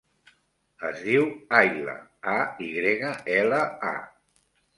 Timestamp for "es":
0.87-1.03